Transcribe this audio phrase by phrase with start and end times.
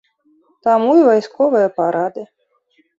[0.69, 2.29] Таму і вайсковыя парады.